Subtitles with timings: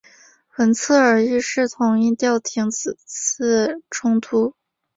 [0.57, 4.55] 文策尔一世同意调停此次冲突。